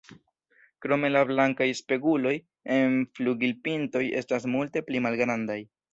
Krome 0.85 1.11
la 1.11 1.21
blankaj 1.31 1.67
“speguloj” 1.81 2.33
en 2.77 2.95
flugilpintoj 3.19 4.03
estas 4.23 4.49
multe 4.55 4.85
pli 4.89 5.05
malgrandaj. 5.09 5.61